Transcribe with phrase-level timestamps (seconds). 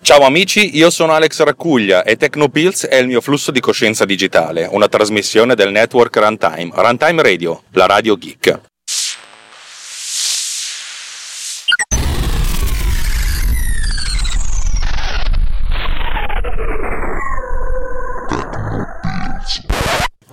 [0.00, 4.66] Ciao amici, io sono Alex Raccuglia e Tecnopills è il mio flusso di coscienza digitale,
[4.70, 8.67] una trasmissione del network Runtime, Runtime Radio, la radio geek.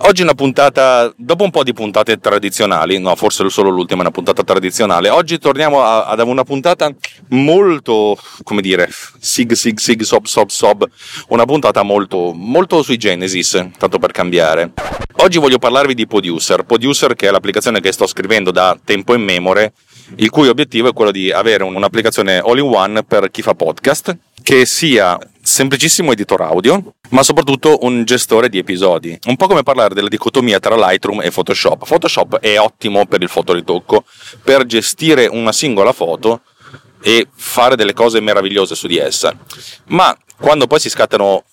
[0.06, 4.12] Oggi una puntata, dopo un po' di puntate tradizionali, no, forse solo l'ultima è una
[4.12, 5.08] puntata tradizionale.
[5.08, 6.94] Oggi torniamo ad una puntata
[7.30, 10.88] molto, come dire, sig sig sig sob sob sob,
[11.30, 14.74] una puntata molto, molto sui Genesis, tanto per cambiare.
[15.16, 19.22] Oggi voglio parlarvi di Producer, Producer che è l'applicazione che sto scrivendo da tempo in
[19.22, 19.72] memore,
[20.16, 25.18] il cui obiettivo è quello di avere un'applicazione all-in-one per chi fa podcast, che sia
[25.42, 29.18] semplicissimo editor audio, ma soprattutto un gestore di episodi.
[29.26, 31.86] Un po' come parlare della dicotomia tra Lightroom e Photoshop.
[31.86, 34.04] Photoshop è ottimo per il fotoritocco,
[34.42, 36.42] per gestire una singola foto
[37.02, 39.36] e fare delle cose meravigliose su di essa.
[39.86, 41.44] Ma quando poi si scattano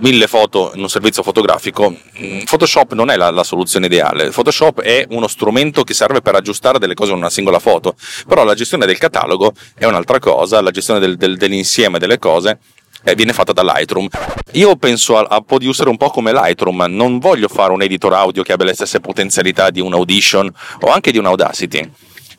[0.00, 4.30] mille foto in un servizio fotografico, mm, Photoshop non è la, la, soluzione ideale.
[4.30, 7.94] Photoshop è uno strumento che serve per aggiustare delle cose in una singola foto,
[8.26, 12.58] però la gestione del catalogo è un'altra cosa, la gestione del, del, dell'insieme delle cose
[13.02, 14.08] eh, viene fatta da Lightroom.
[14.52, 18.42] Io penso a, a Producer un po' come Lightroom, non voglio fare un editor audio
[18.42, 21.90] che abbia le stesse potenzialità di un Audition o anche di un Audacity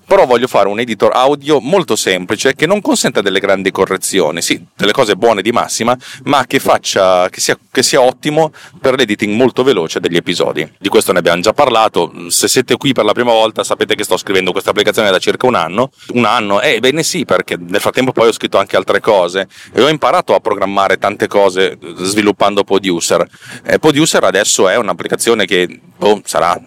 [0.10, 4.60] però voglio fare un editor audio molto semplice che non consenta delle grandi correzioni, sì,
[4.76, 9.36] delle cose buone di massima, ma che, faccia, che, sia, che sia ottimo per l'editing
[9.36, 10.68] molto veloce degli episodi.
[10.80, 14.04] Di questo ne abbiamo già parlato, se siete qui per la prima volta sapete che
[14.04, 17.80] sto scrivendo questa applicazione da circa un anno, un anno, eh bene sì, perché nel
[17.80, 22.64] frattempo poi ho scritto anche altre cose e ho imparato a programmare tante cose sviluppando
[22.64, 23.28] Producer.
[23.64, 26.60] Eh, Producer adesso è un'applicazione che oh, sarà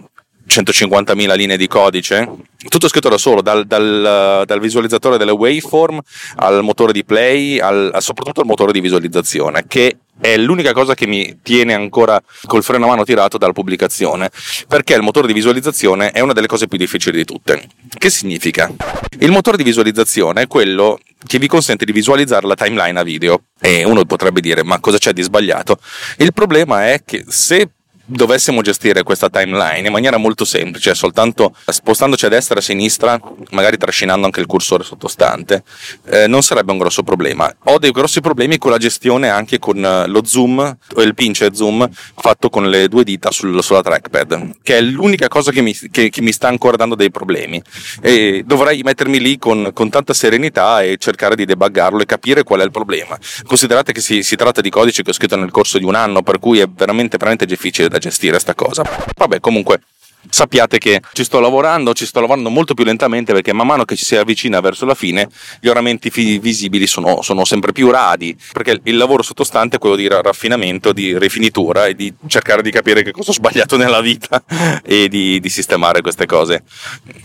[0.49, 2.29] 150.000 linee di codice,
[2.69, 6.01] tutto scritto da solo, dal, dal, dal visualizzatore delle waveform
[6.37, 11.07] al motore di play, al, soprattutto al motore di visualizzazione, che è l'unica cosa che
[11.07, 14.31] mi tiene ancora col freno a mano tirato dalla pubblicazione,
[14.69, 17.69] perché il motore di visualizzazione è una delle cose più difficili di tutte.
[17.89, 18.71] Che significa?
[19.19, 23.43] Il motore di visualizzazione è quello che vi consente di visualizzare la timeline a video.
[23.61, 25.79] E uno potrebbe dire, ma cosa c'è di sbagliato?
[26.19, 27.69] Il problema è che se
[28.13, 33.21] dovessimo gestire questa timeline in maniera molto semplice, soltanto spostandoci a destra e a sinistra,
[33.51, 35.63] magari trascinando anche il cursore sottostante,
[36.07, 37.53] eh, non sarebbe un grosso problema.
[37.65, 41.49] Ho dei grossi problemi con la gestione anche con eh, lo zoom o il pinch
[41.53, 45.75] zoom fatto con le due dita sul, sulla trackpad, che è l'unica cosa che mi,
[45.91, 47.63] che, che mi, sta ancora dando dei problemi.
[48.01, 52.61] E dovrei mettermi lì con, con, tanta serenità e cercare di debuggarlo e capire qual
[52.61, 53.19] è il problema.
[53.47, 56.23] Considerate che si, si tratta di codice che ho scritto nel corso di un anno,
[56.23, 58.83] per cui è veramente, veramente difficile da gestire sta cosa.
[59.17, 59.81] Vabbè, comunque
[60.29, 63.97] sappiate che ci sto lavorando, ci sto lavorando molto più lentamente perché man mano che
[63.97, 65.29] ci si avvicina verso la fine
[65.61, 70.07] gli oramenti visibili sono, sono, sempre più radi perché il lavoro sottostante è quello di
[70.07, 74.43] raffinamento, di rifinitura e di cercare di capire che cosa ho sbagliato nella vita
[74.85, 76.63] e di, di sistemare queste cose.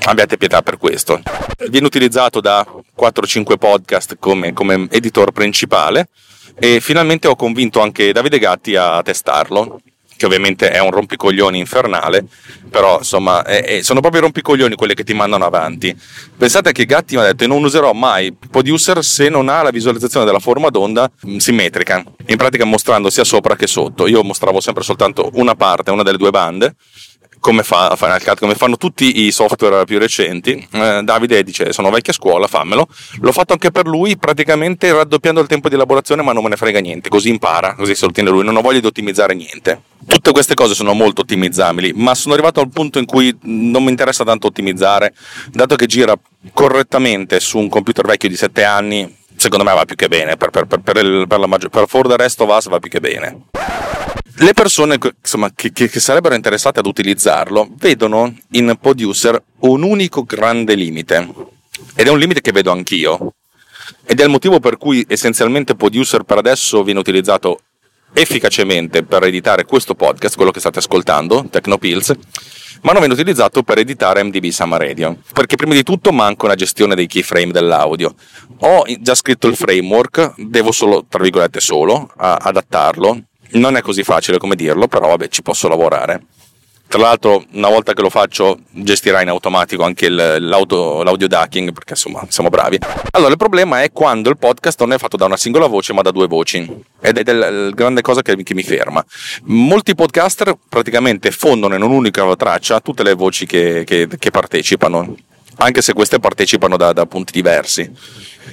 [0.05, 1.21] Abbiate pietà per questo.
[1.69, 2.65] Viene utilizzato da
[2.99, 6.09] 4-5 podcast come, come editor principale
[6.59, 9.79] e finalmente ho convinto anche Davide Gatti a testarlo
[10.17, 12.25] che ovviamente è un rompicoglioni infernale,
[12.69, 15.95] però insomma è, è, sono proprio i rompicoglioni quelli che ti mandano avanti.
[16.37, 20.25] Pensate che Gatti mi ha detto non userò mai Producer se non ha la visualizzazione
[20.25, 24.07] della forma d'onda mm, simmetrica, in pratica mostrando sia sopra che sotto.
[24.07, 26.75] Io mostravo sempre soltanto una parte, una delle due bande,
[27.39, 30.67] come fa Final Cut, come fanno tutti i software più recenti.
[30.71, 32.87] Eh, Davide dice: Sono vecchia scuola, fammelo.
[33.19, 36.55] L'ho fatto anche per lui, praticamente raddoppiando il tempo di elaborazione, ma non me ne
[36.55, 37.09] frega niente.
[37.09, 38.43] Così impara, così se lo tiene lui.
[38.43, 39.81] Non ho voglia di ottimizzare niente.
[40.05, 43.89] Tutte queste cose sono molto ottimizzabili, ma sono arrivato al punto in cui non mi
[43.89, 45.13] interessa tanto ottimizzare,
[45.51, 46.13] dato che gira
[46.53, 49.15] correttamente su un computer vecchio di 7 anni.
[49.35, 52.07] Secondo me va più che bene, per, per, per, per, il, la maggior, per For
[52.07, 53.45] the Rest of Us va più che bene
[54.39, 60.75] le persone insomma, che, che, sarebbero interessate ad utilizzarlo vedono in Producer un unico grande
[60.75, 61.27] limite.
[61.95, 63.33] Ed è un limite che vedo anch'io.
[64.05, 67.61] Ed è il motivo per cui essenzialmente Producer per adesso viene utilizzato
[68.13, 72.13] efficacemente per editare questo podcast, quello che state ascoltando, Tecnopills,
[72.81, 76.55] ma non viene utilizzato per editare MDB Summer Radio, perché prima di tutto manca una
[76.55, 78.13] gestione dei keyframe dell'audio.
[78.59, 84.37] Ho già scritto il framework, devo solo, tra virgolette, solo adattarlo, non è così facile
[84.37, 86.21] come dirlo, però vabbè, ci posso lavorare.
[86.89, 92.25] Tra l'altro, una volta che lo faccio, gestirà in automatico anche l'audio ducking, perché insomma
[92.29, 92.79] siamo bravi.
[93.11, 96.01] Allora, il problema è quando il podcast non è fatto da una singola voce, ma
[96.01, 96.65] da due voci.
[97.01, 99.05] Ed è la grande cosa che, che, mi ferma.
[99.43, 105.13] Molti podcaster praticamente fondono in un'unica traccia tutte le voci che, che, che partecipano,
[105.57, 107.91] anche se queste partecipano da, da punti diversi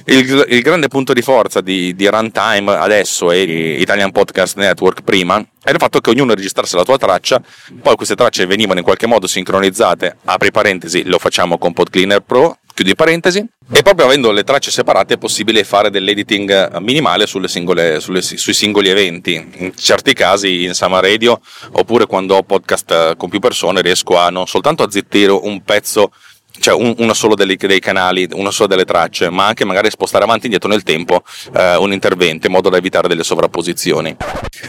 [0.05, 3.41] il, il, grande punto di forza di, di, Runtime adesso e
[3.79, 7.41] Italian Podcast Network prima è il fatto che ognuno registrasse la tua traccia,
[7.81, 12.59] poi queste tracce venivano in qualche modo sincronizzate, apri parentesi, lo facciamo con PodCleaner Pro,
[12.71, 18.21] chiudi parentesi, e proprio avendo le tracce separate è possibile fare dell'editing minimale singole, sulle,
[18.21, 19.33] sui singoli eventi.
[19.55, 21.41] In certi casi in Sama Radio,
[21.71, 26.11] oppure quando ho podcast con più persone, riesco a non soltanto a zittire un pezzo
[26.59, 30.23] cioè un, uno solo dei, dei, canali, una sola delle tracce, ma anche magari spostare
[30.23, 31.23] avanti e indietro nel tempo
[31.53, 34.15] eh, un intervento in modo da evitare delle sovrapposizioni.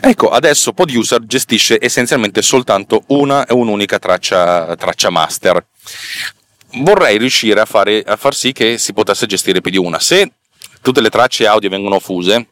[0.01, 5.65] Ecco, adesso Poduser gestisce essenzialmente soltanto una e un'unica traccia, traccia master.
[6.79, 9.99] Vorrei riuscire a, fare, a far sì che si potesse gestire più di una.
[9.99, 10.31] Se
[10.83, 12.49] tutte le tracce audio vengono fuse,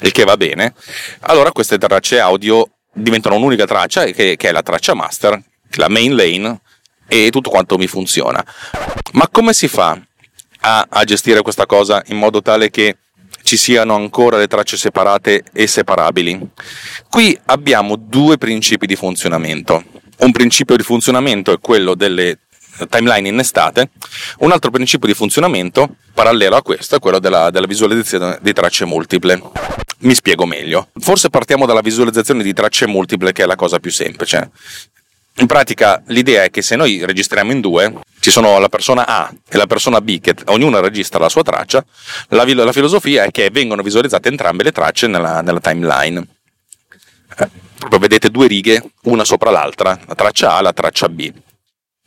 [0.00, 0.74] il che va bene,
[1.20, 5.40] allora queste tracce audio diventano un'unica traccia che, che è la traccia master,
[5.76, 6.60] la main lane
[7.06, 8.44] e tutto quanto mi funziona.
[9.12, 9.98] Ma come si fa
[10.60, 12.96] a, a gestire questa cosa in modo tale che
[13.42, 16.40] ci siano ancora le tracce separate e separabili?
[17.08, 19.84] Qui abbiamo due principi di funzionamento.
[20.18, 22.38] Un principio di funzionamento è quello delle
[22.88, 23.90] timeline innestate,
[24.38, 28.84] un altro principio di funzionamento parallelo a questo è quello della, della, visualizzazione di tracce
[28.84, 29.40] multiple.
[29.98, 30.88] Mi spiego meglio.
[30.98, 34.50] Forse partiamo dalla visualizzazione di tracce multiple che è la cosa più semplice.
[35.38, 39.32] In pratica l'idea è che se noi registriamo in due, ci sono la persona A
[39.48, 41.84] e la persona B che ognuno registra la sua traccia,
[42.28, 46.24] la, la filosofia è che vengono visualizzate entrambe le tracce nella, nella timeline.
[47.36, 51.32] Eh, proprio vedete due righe, una sopra l'altra, la traccia A e la traccia B.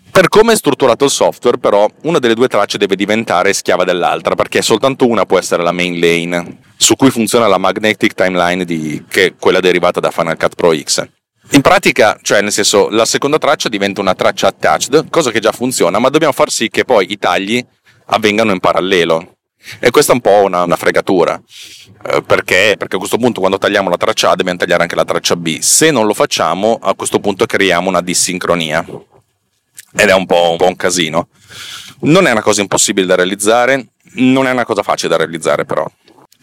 [0.09, 4.35] Per come è strutturato il software, però, una delle due tracce deve diventare schiava dell'altra,
[4.35, 9.03] perché soltanto una può essere la main lane, su cui funziona la magnetic timeline di,
[9.07, 11.07] che è quella derivata da Final Cut Pro X.
[11.51, 15.51] In pratica, cioè nel senso, la seconda traccia diventa una traccia attached, cosa che già
[15.51, 17.63] funziona, ma dobbiamo far sì che poi i tagli
[18.07, 19.38] avvengano in parallelo.
[19.79, 21.41] E questa è un po' una, una fregatura.
[22.05, 22.75] Eh, perché?
[22.77, 25.59] Perché a questo punto, quando tagliamo la traccia A, dobbiamo tagliare anche la traccia B.
[25.59, 28.85] Se non lo facciamo, a questo punto creiamo una dissincronia.
[29.93, 31.29] Ed è un po', un po' un casino.
[32.01, 35.89] Non è una cosa impossibile da realizzare, non è una cosa facile da realizzare, però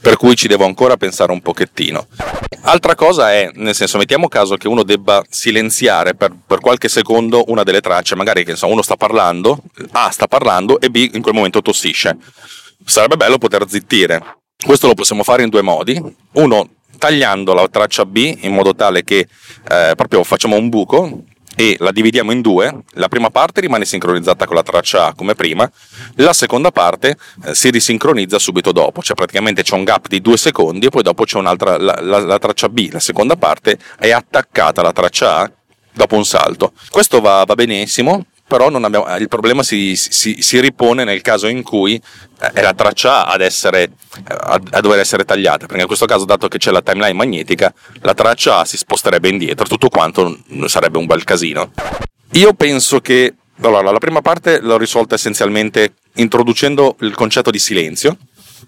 [0.05, 2.07] per cui ci devo ancora pensare un pochettino.
[2.65, 7.45] Altra cosa è, nel senso, mettiamo caso che uno debba silenziare per, per qualche secondo
[7.47, 9.63] una delle tracce, magari che so, uno sta parlando,
[9.93, 12.19] A sta parlando e B in quel momento tossisce.
[12.85, 14.41] Sarebbe bello poter zittire.
[14.63, 15.99] Questo lo possiamo fare in due modi.
[16.33, 19.27] Uno, tagliando la traccia B in modo tale che
[19.71, 21.25] eh, proprio facciamo un buco
[21.57, 25.35] e la dividiamo in due, la prima parte rimane sincronizzata con la traccia A come
[25.35, 25.71] prima,
[26.17, 30.37] la seconda parte eh, si risincronizza subito dopo, cioè praticamente c'è un gap di due
[30.37, 34.11] secondi e poi dopo c'è un'altra, la, la, la traccia B, la seconda parte è
[34.11, 35.53] attaccata alla traccia A
[35.93, 36.73] dopo un salto.
[36.91, 41.63] Questo va, va benissimo, però abbiamo, il problema si, si, si, ripone nel caso in
[41.63, 43.91] cui eh, è la traccia A ad essere,
[44.25, 47.73] a, a, dover essere tagliata, perché in questo caso, dato che c'è la timeline magnetica,
[48.01, 51.73] la traccia A si sposterebbe indietro, tutto quanto sarebbe un bel casino.
[52.33, 58.17] Io penso che allora, la prima parte l'ho risolta essenzialmente introducendo il concetto di silenzio.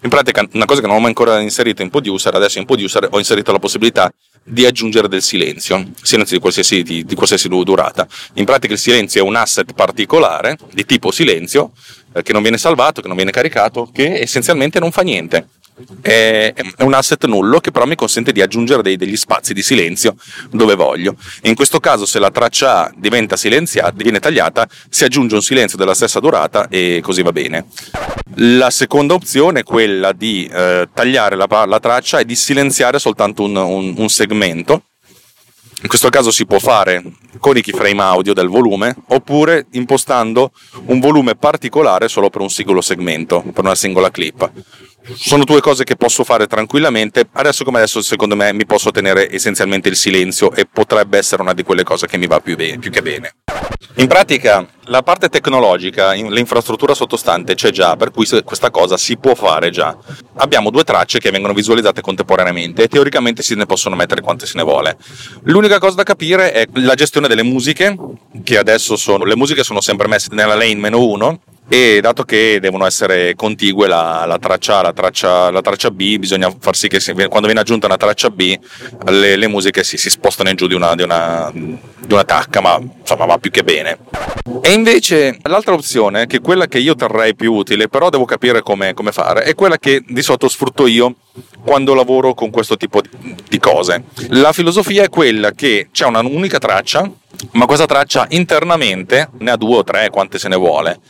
[0.03, 3.09] In pratica, una cosa che non ho mai ancora inserito in Producer, adesso in Producer
[3.11, 4.13] ho inserito la possibilità
[4.49, 8.07] di aggiungere del silenzio, silenzio di qualsiasi, di, di qualsiasi durata.
[8.35, 11.73] In pratica il silenzio è un asset particolare di tipo silenzio
[12.13, 15.49] eh, che non viene salvato, che non viene caricato, che essenzialmente non fa niente.
[16.01, 20.17] È, un asset nullo che però mi consente di aggiungere dei, degli spazi di silenzio
[20.51, 21.17] dove voglio.
[21.43, 25.79] In questo caso, se la traccia A diventa silenziata, viene tagliata, si aggiunge un silenzio
[25.79, 27.67] della stessa durata e così va bene.
[28.37, 33.45] La seconda opzione è quella di eh, tagliare la, la, traccia e di silenziare soltanto
[33.45, 34.83] un, un, un segmento
[35.83, 37.03] in questo caso si può fare
[37.39, 40.51] con i keyframe audio del volume oppure impostando
[40.87, 44.51] un volume particolare solo per un singolo segmento, per una singola clip.
[45.15, 47.29] Sono due cose che posso fare tranquillamente.
[47.33, 51.55] Adesso come adesso, secondo me, mi posso tenere essenzialmente il silenzio e potrebbe essere una
[51.55, 53.35] di quelle cose che mi va più, bene, più che bene.
[53.97, 59.35] In pratica, la parte tecnologica, l'infrastruttura sottostante c'è già, per cui questa cosa si può
[59.35, 59.97] fare già.
[60.37, 64.57] Abbiamo due tracce che vengono visualizzate contemporaneamente e teoricamente se ne possono mettere quante se
[64.57, 64.97] ne vuole.
[65.45, 67.97] L'unica cosa da capire è la gestione delle musiche,
[68.43, 72.59] che adesso sono, le musiche sono sempre messe nella lane meno 1 e dato che
[72.61, 76.87] devono essere contigue la, la, traccia A, la traccia, la traccia B, bisogna far sì
[76.87, 78.57] che si, quando viene aggiunta una traccia B
[79.09, 82.61] le, le musiche si, si, spostano in giù di una, di, una, di una tacca,
[82.61, 83.99] ma insomma va più che bene.
[84.61, 88.63] E invece l'altra opzione, che è quella che io terrei più utile, però devo capire
[88.63, 91.17] come, come fare, è quella che di solito sfrutto io
[91.65, 93.03] quando lavoro con questo tipo
[93.49, 94.05] di cose.
[94.29, 97.11] La filosofia è quella che c'è una unica traccia,
[97.53, 101.01] ma questa traccia internamente ne ha due o tre, quante se ne vuole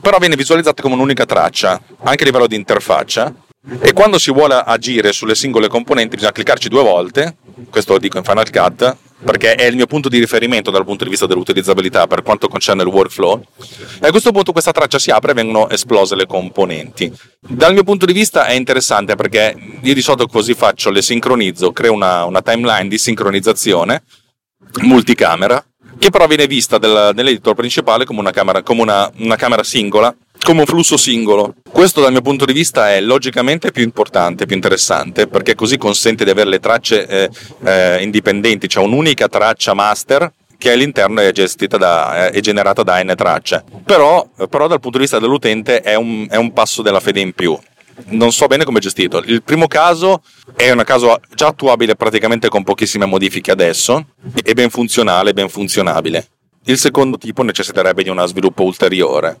[0.00, 3.32] però viene visualizzata come un'unica traccia, anche a livello di interfaccia.
[3.80, 7.36] E quando si vuole agire sulle singole componenti bisogna cliccarci due volte,
[7.70, 11.04] questo lo dico in Final Cut, perché è il mio punto di riferimento dal punto
[11.04, 13.40] di vista dell'utilizzabilità per quanto concerne il workflow.
[14.00, 17.12] E a questo punto questa traccia si apre e vengono esplose le componenti.
[17.38, 21.72] Dal mio punto di vista è interessante perché io di solito così faccio, le sincronizzo,
[21.72, 24.02] creo una, una timeline di sincronizzazione
[24.80, 25.64] multicamera
[26.02, 30.12] che però viene vista del, nell'editor principale come, una camera, come una, una camera singola,
[30.44, 31.54] come un flusso singolo.
[31.70, 36.24] Questo dal mio punto di vista è logicamente più importante, più interessante, perché così consente
[36.24, 37.30] di avere le tracce eh,
[37.62, 43.14] eh, indipendenti, cioè un'unica traccia master che all'interno è gestita da, è generata da n
[43.16, 43.62] tracce.
[43.84, 47.32] Però, però dal punto di vista dell'utente è un, è un passo della fede in
[47.32, 47.56] più
[48.06, 49.18] non so bene come è gestito.
[49.18, 50.22] Il primo caso
[50.54, 54.06] è un caso già attuabile praticamente con pochissime modifiche adesso
[54.42, 56.26] e ben funzionale, ben funzionabile.
[56.64, 59.40] Il secondo tipo necessiterebbe di uno sviluppo ulteriore.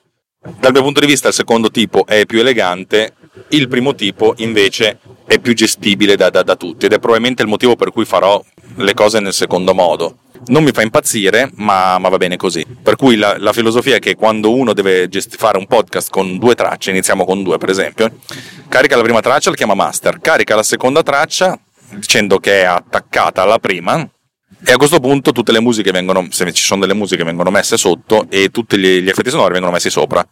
[0.58, 3.14] Dal mio punto di vista il secondo tipo è più elegante,
[3.48, 7.48] il primo tipo invece è più gestibile da, da, da tutti ed è probabilmente il
[7.48, 8.42] motivo per cui farò
[8.76, 12.66] le cose nel secondo modo non mi fa impazzire, ma, ma va bene così.
[12.82, 16.38] Per cui la, la, filosofia è che quando uno deve gest- fare un podcast con
[16.38, 18.18] due tracce, iniziamo con due per esempio,
[18.68, 21.58] carica la prima traccia, la chiama master, carica la seconda traccia
[21.94, 24.08] dicendo che è attaccata alla prima
[24.64, 27.76] e a questo punto tutte le musiche vengono, se ci sono delle musiche, vengono messe
[27.76, 30.26] sotto e tutti gli, effetti sonori vengono messi sopra.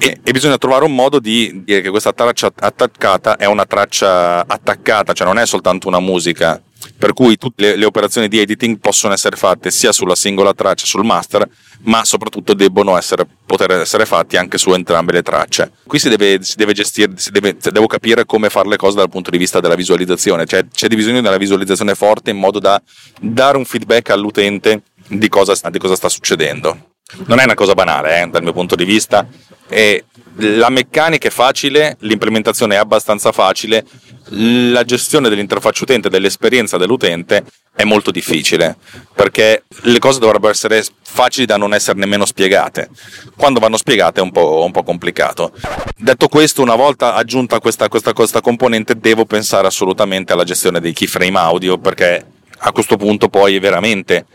[0.00, 4.44] E, e, bisogna trovare un modo di dire che questa traccia attaccata è una traccia
[4.44, 6.60] attaccata, cioè non è soltanto una musica
[6.96, 10.86] per cui tutte le, le, operazioni di editing possono essere fatte sia sulla singola traccia,
[10.86, 11.48] sul master,
[11.82, 15.72] ma soprattutto debbono essere, poter essere fatti anche su entrambe le tracce.
[15.86, 19.10] Qui si deve, si deve gestire, si deve, devo capire come fare le cose dal
[19.10, 22.80] punto di vista della visualizzazione, cioè c'è bisogno di una visualizzazione forte in modo da
[23.20, 26.93] dare un feedback all'utente di cosa, di cosa sta succedendo.
[27.26, 29.26] Non è una cosa banale eh, dal mio punto di vista,
[29.68, 30.04] e
[30.36, 33.84] la meccanica è facile, l'implementazione è abbastanza facile,
[34.28, 37.44] la gestione dell'interfaccia utente, dell'esperienza dell'utente
[37.76, 38.76] è molto difficile
[39.14, 42.88] perché le cose dovrebbero essere facili da non essere nemmeno spiegate.
[43.36, 45.52] Quando vanno spiegate è un po', un po complicato.
[45.96, 50.92] Detto questo, una volta aggiunta questa, questa, questa componente, devo pensare assolutamente alla gestione dei
[50.92, 52.24] keyframe audio perché
[52.58, 54.26] a questo punto poi veramente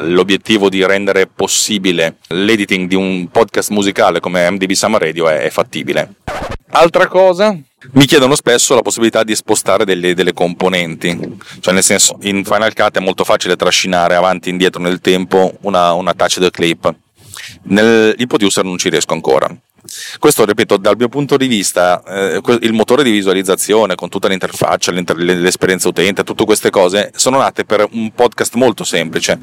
[0.00, 5.50] l'obiettivo di rendere possibile l'editing di un podcast musicale come MDB Summer Radio è, è
[5.50, 6.14] fattibile.
[6.72, 7.56] Altra cosa,
[7.92, 12.74] mi chiedono spesso la possibilità di spostare delle, delle, componenti, cioè nel senso in Final
[12.74, 16.94] Cut è molto facile trascinare avanti e indietro nel tempo una, una touch the clip,
[17.62, 19.52] nel, in producer non ci riesco ancora.
[20.18, 24.92] Questo, ripeto, dal mio punto di vista, eh, il motore di visualizzazione con tutta l'interfaccia,
[24.92, 29.38] l'esperienza utente, tutte queste cose sono nate per un podcast molto semplice.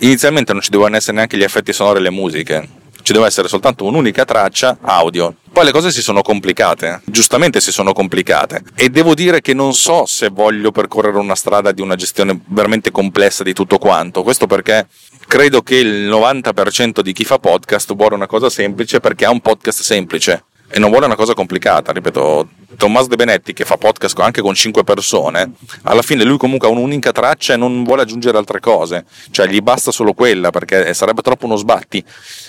[0.00, 2.68] Inizialmente non ci dovevano essere neanche gli effetti sonori e le musiche,
[3.10, 5.34] ci deve essere soltanto un'unica traccia audio.
[5.52, 8.62] Poi le cose si sono complicate, giustamente si sono complicate.
[8.76, 12.92] E devo dire che non so se voglio percorrere una strada di una gestione veramente
[12.92, 14.86] complessa di tutto quanto, questo perché
[15.26, 19.40] credo che il 90% di chi fa podcast vuole una cosa semplice perché ha un
[19.40, 20.44] podcast semplice.
[20.70, 24.54] E non vuole una cosa complicata, ripeto, Tommaso De Benetti che fa podcast anche con
[24.54, 29.04] 5 persone, alla fine lui comunque ha un'unica traccia e non vuole aggiungere altre cose,
[29.30, 32.04] cioè gli basta solo quella perché sarebbe troppo uno sbatti.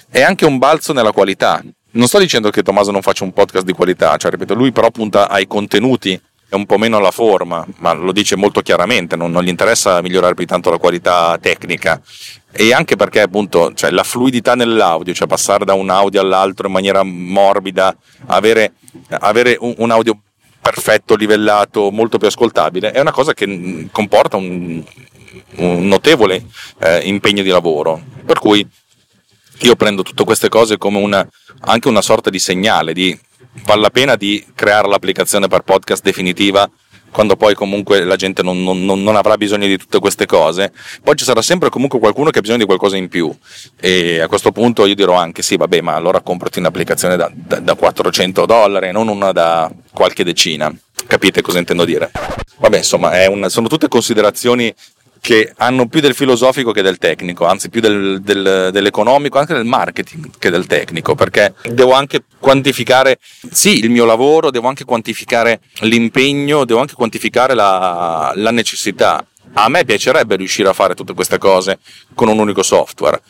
[0.10, 1.64] È anche un balzo nella qualità,
[1.94, 4.90] Non sto dicendo che Tommaso non faccia un podcast di qualità, cioè ripeto, lui però
[4.92, 6.20] punta ai contenuti
[6.54, 10.02] e un po' meno alla forma, ma lo dice molto chiaramente, non, non gli interessa
[10.02, 12.02] migliorare più tanto la qualità tecnica
[12.52, 16.74] e anche perché appunto cioè, la fluidità nell'audio, cioè passare da un audio all'altro in
[16.74, 18.74] maniera morbida, avere,
[19.12, 20.20] avere un, un, audio
[20.60, 24.84] perfetto, livellato, molto più ascoltabile, è una cosa che comporta un,
[25.56, 26.48] un notevole
[26.80, 28.04] eh, impegno di lavoro.
[28.26, 28.68] Per cui
[29.60, 31.26] io prendo tutte queste cose come una,
[31.62, 33.18] anche una sorta di segnale di
[33.66, 36.70] vale la pena di creare l'applicazione per podcast definitiva
[37.12, 40.72] quando poi comunque la gente non, non, non, avrà bisogno di tutte queste cose,
[41.04, 43.32] poi ci sarà sempre comunque qualcuno che ha bisogno di qualcosa in più.
[43.80, 47.60] E a questo punto io dirò anche sì vabbè ma allora comprati un'applicazione da, da,
[47.60, 50.74] da 400 dollari e non una da qualche decina,
[51.06, 52.12] capite cosa intendo dire?
[52.58, 54.74] Vabbè insomma una, sono tutte considerazioni
[55.22, 59.66] che hanno più del filosofico che del tecnico, anzi più del, del, dell'economico, anche del
[59.66, 63.20] marketing che del tecnico, perché devo anche quantificare,
[63.52, 69.24] sì, il mio lavoro, devo anche quantificare l'impegno, devo anche quantificare la, la necessità.
[69.54, 71.78] A me piacerebbe riuscire a fare tutte queste cose
[72.16, 73.22] con un unico software.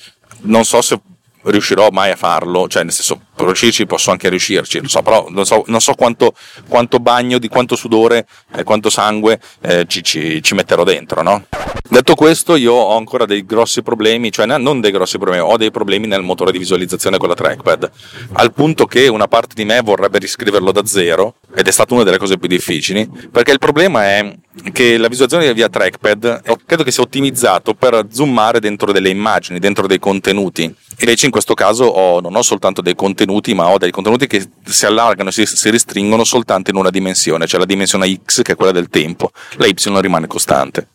[0.44, 0.98] Non so se
[1.44, 5.46] riuscirò mai a farlo, cioè nel senso per riuscirci posso anche riuscirci, so, però non
[5.46, 6.34] so, non so quanto,
[6.68, 11.46] quanto, bagno, di quanto sudore, eh, quanto sangue eh, ci, ci, ci, metterò dentro, no?
[11.90, 15.72] Detto questo io ho ancora dei grossi problemi, cioè non dei grossi problemi, ho dei
[15.72, 17.92] problemi nel motore di visualizzazione con la trackpad,
[18.34, 22.04] al punto che una parte di me vorrebbe riscriverlo da zero ed è stata una
[22.04, 24.36] delle cose più difficili, perché il problema è
[24.72, 29.88] che la visualizzazione via trackpad credo che sia ottimizzato per zoomare dentro delle immagini, dentro
[29.88, 30.74] dei contenuti.
[31.02, 34.48] Invece in questo caso ho, non ho soltanto dei contenuti, ma ho dei contenuti che
[34.66, 38.56] si allargano si, si restringono soltanto in una dimensione, cioè la dimensione X che è
[38.56, 40.90] quella del tempo, la Y rimane costante.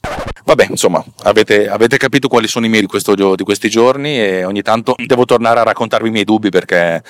[0.44, 4.44] Vabbè, insomma, avete, avete capito quali sono i miei di, questo, di questi giorni e
[4.44, 7.02] ogni tanto devo tornare a raccontarvi i miei dubbi perché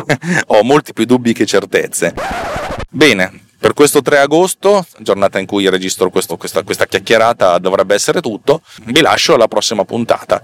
[0.48, 2.14] ho molti più dubbi che certezze.
[2.88, 8.20] Bene, per questo 3 agosto, giornata in cui registro questo, questa, questa, chiacchierata, dovrebbe essere
[8.20, 8.62] tutto.
[8.84, 10.40] Vi lascio alla prossima puntata.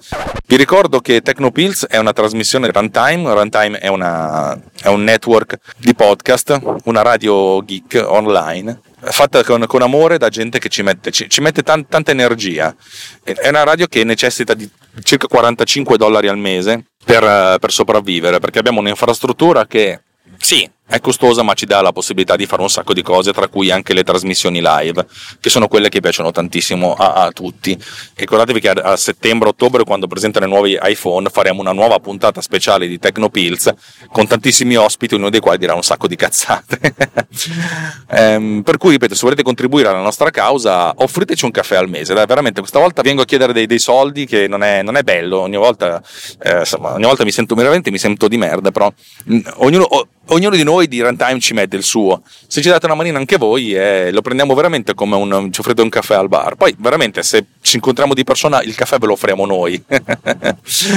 [0.47, 3.33] Vi ricordo che Tecnopills è una trasmissione runtime.
[3.33, 9.83] Runtime è, una, è un network di podcast, una radio geek online fatta con, con,
[9.83, 12.75] amore da gente che ci mette, ci, ci mette tan, tanta energia.
[13.23, 14.69] È una radio che necessita di
[15.03, 20.01] circa 45 dollari al mese per, per sopravvivere perché abbiamo un'infrastruttura che
[20.39, 23.49] sì, è costosa ma ci dà la possibilità di fare un sacco di cose, tra
[23.49, 25.07] cui anche le trasmissioni live,
[25.41, 27.77] che sono quelle che piacciono tantissimo a, a tutti.
[28.15, 32.87] Ricordatevi che a, a settembre-ottobre, quando presentano i nuovi iPhone, faremo una nuova puntata speciale
[32.87, 33.73] di Tecnopills
[34.13, 36.95] con tantissimi ospiti, uno dei quali dirà un sacco di cazzate.
[38.11, 42.13] ehm, per cui, ripeto, se volete contribuire alla nostra causa, offriteci un caffè al mese.
[42.13, 45.03] Dai, veramente, questa volta vengo a chiedere dei, dei soldi che non è, non è
[45.03, 45.41] bello.
[45.41, 46.03] Ogni volta,
[46.43, 48.93] eh, insomma, ogni volta mi sento veramente mi sento di merda, però
[49.25, 49.89] mh, ognuno
[50.29, 52.23] ognuno di noi di Runtime ci mette il suo.
[52.47, 55.83] Se ci date una manina anche voi, eh, lo prendiamo veramente come un, ci offrite
[55.83, 56.57] un caffè al bar.
[56.57, 59.83] Poi, veramente, se ci incontriamo di persona, il caffè ve lo offriamo noi.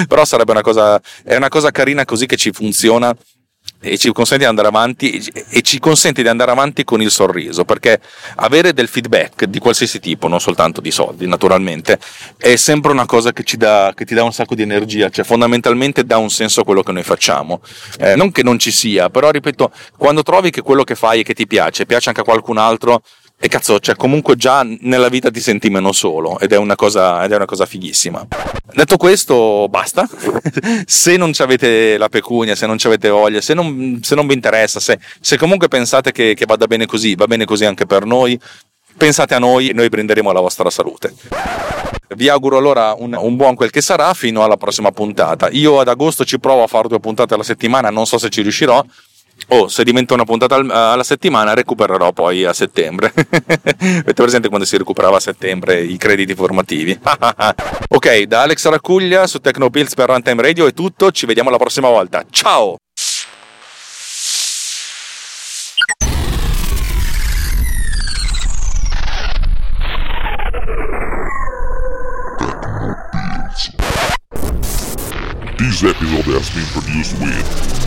[0.08, 3.16] Però sarebbe una cosa, è una cosa carina così che ci funziona
[3.80, 7.64] e ci consente di andare avanti e ci consente di andare avanti con il sorriso
[7.64, 8.00] perché
[8.38, 12.00] avere del feedback di qualsiasi tipo non soltanto di soldi naturalmente
[12.38, 15.24] è sempre una cosa che, ci dà, che ti dà un sacco di energia cioè
[15.24, 17.62] fondamentalmente dà un senso a quello che noi facciamo.
[18.00, 21.24] Eh, non che non ci sia però ripeto quando trovi che quello che fai e
[21.24, 23.02] che ti piace piace anche a qualcun altro
[23.40, 27.24] e cazzo, cioè comunque già nella vita ti senti meno solo ed è una cosa,
[27.24, 28.26] ed è una cosa fighissima.
[28.74, 30.08] Detto questo, basta.
[30.86, 34.80] se non avete la pecunia, se non avete voglia, se non, se non vi interessa,
[34.80, 38.40] se, se comunque pensate che, che vada bene così, va bene così anche per noi,
[38.98, 41.14] pensate a noi e noi prenderemo la vostra salute.
[42.16, 45.50] Vi auguro allora un, un, buon quel che sarà fino alla prossima puntata.
[45.52, 48.42] Io ad agosto ci provo a fare due puntate alla settimana, non so se ci
[48.42, 48.84] riuscirò,
[49.50, 53.14] Oh, se diventa una puntata alla settimana, recupererò poi a settembre.
[53.16, 57.00] Avete presente quando si recuperava a settembre i crediti formativi?
[57.90, 61.12] ok, da Alex Raccuglia su Tecnopills per Runtime Radio è tutto.
[61.12, 62.26] Ci vediamo la prossima volta.
[62.30, 62.76] Ciao!
[75.58, 77.87] This episode has been produced with